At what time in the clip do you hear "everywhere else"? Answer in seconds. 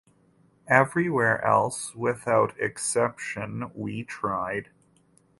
0.67-1.93